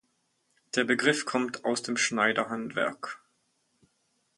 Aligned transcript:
Der 0.73 0.83
Begriff 0.83 1.25
kommt 1.27 1.63
aus 1.63 1.83
dem 1.83 1.95
Schneiderhandwerk. 1.95 3.21